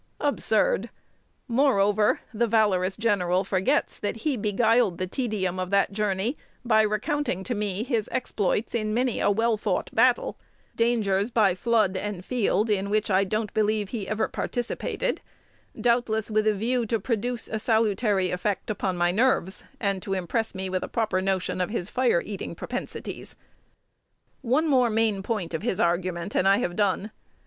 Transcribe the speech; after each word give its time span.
Absurd! 0.19 0.89
Moreover, 1.47 2.21
the 2.33 2.47
valorous 2.47 2.97
general 2.97 3.43
forgets 3.43 3.99
that 3.99 4.15
he 4.15 4.35
beguiled 4.35 4.97
the 4.97 5.05
tedium 5.05 5.59
of 5.59 5.69
the 5.69 5.85
journey 5.91 6.39
by 6.65 6.81
recounting 6.81 7.43
to 7.43 7.53
me 7.53 7.83
his 7.83 8.09
exploits 8.11 8.73
in 8.73 8.95
many 8.95 9.19
a 9.19 9.29
well 9.29 9.57
fought 9.57 9.93
battle, 9.93 10.39
dangers 10.75 11.29
by 11.29 11.53
"flood 11.53 11.95
and 11.95 12.25
field" 12.25 12.71
in 12.71 12.89
which 12.89 13.11
I 13.11 13.23
don't 13.23 13.53
believe 13.53 13.89
he 13.89 14.07
ever 14.07 14.27
participated, 14.27 15.21
doubtless 15.79 16.31
with 16.31 16.47
a 16.47 16.53
view 16.55 16.87
to 16.87 16.99
produce 16.99 17.47
a 17.47 17.59
salutary 17.59 18.31
effect 18.31 18.71
on 18.83 18.97
my 18.97 19.11
nerves, 19.11 19.63
and 19.79 20.03
impress 20.07 20.55
me 20.55 20.67
with 20.67 20.83
a 20.83 20.87
proper 20.87 21.21
notion 21.21 21.61
of 21.61 21.69
his 21.69 21.91
fire 21.91 22.23
eating 22.25 22.55
propensities. 22.55 23.35
One 24.41 24.67
more 24.67 24.89
main 24.89 25.21
point 25.21 25.53
of 25.53 25.61
his 25.61 25.79
argument, 25.79 26.33
and 26.35 26.47
I 26.47 26.57
have 26.57 26.75
done. 26.75 27.11